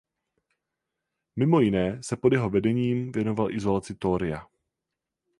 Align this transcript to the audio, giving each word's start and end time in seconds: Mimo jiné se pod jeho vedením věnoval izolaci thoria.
Mimo 1.35 1.59
jiné 1.61 2.03
se 2.03 2.17
pod 2.17 2.33
jeho 2.33 2.49
vedením 2.49 3.11
věnoval 3.11 3.51
izolaci 3.51 3.95
thoria. 3.95 4.47